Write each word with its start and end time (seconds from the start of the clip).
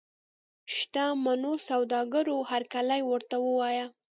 شته 0.75 1.03
منو 1.25 1.51
سوداګرو 1.69 2.37
هرکلی 2.51 3.01
ورته 3.05 3.35
ووایه. 3.47 3.85